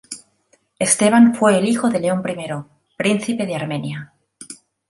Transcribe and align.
Esteban 0.79 1.35
fue 1.35 1.59
el 1.59 1.65
hijo 1.67 1.91
de 1.91 1.99
León 1.99 2.23
I, 2.27 2.65
príncipe 2.97 3.45
de 3.45 3.53
Armenia. 3.55 4.13